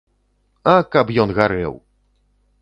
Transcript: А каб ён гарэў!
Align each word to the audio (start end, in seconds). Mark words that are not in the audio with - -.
А 0.71 0.73
каб 0.95 1.11
ён 1.25 1.29
гарэў! 1.41 1.73